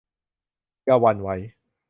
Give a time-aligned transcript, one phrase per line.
[0.85, 1.29] อย่าหวั่นไหว